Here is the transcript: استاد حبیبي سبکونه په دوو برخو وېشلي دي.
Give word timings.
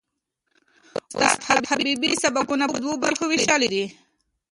استاد 1.25 1.63
حبیبي 1.71 2.11
سبکونه 2.23 2.65
په 2.71 2.77
دوو 2.83 2.93
برخو 3.03 3.23
وېشلي 3.27 3.67
دي. 3.73 3.85